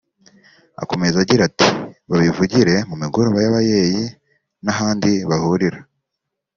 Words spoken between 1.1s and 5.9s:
agira ati “Babivugire mu migoroba y’abayeyi n’ahandi bahurira